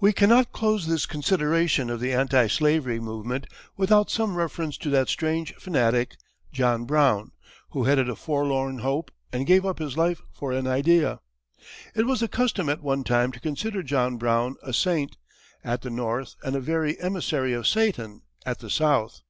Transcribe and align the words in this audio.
We 0.00 0.12
cannot 0.12 0.50
close 0.50 0.88
this 0.88 1.06
consideration 1.06 1.88
of 1.88 2.00
the 2.00 2.12
anti 2.12 2.48
slavery 2.48 2.98
movement 2.98 3.46
without 3.76 4.10
some 4.10 4.34
reference 4.34 4.76
to 4.78 4.90
that 4.90 5.08
strange 5.08 5.54
fanatic, 5.54 6.16
John 6.52 6.84
Brown, 6.84 7.30
who 7.68 7.84
headed 7.84 8.08
a 8.08 8.16
forlorn 8.16 8.80
hope 8.80 9.12
and 9.32 9.46
gave 9.46 9.64
up 9.64 9.78
his 9.78 9.96
life 9.96 10.20
for 10.32 10.50
an 10.50 10.66
idea. 10.66 11.20
It 11.94 12.06
was 12.06 12.18
the 12.18 12.26
custom 12.26 12.68
at 12.68 12.82
one 12.82 13.04
time 13.04 13.30
to 13.30 13.38
consider 13.38 13.84
John 13.84 14.16
Brown 14.16 14.56
a 14.64 14.72
saint, 14.72 15.16
at 15.62 15.82
the 15.82 15.90
north, 15.90 16.34
and 16.42 16.56
a 16.56 16.60
very 16.60 16.98
emissary 16.98 17.52
of 17.52 17.68
Satan, 17.68 18.22
at 18.44 18.58
the 18.58 18.68
south. 18.68 19.20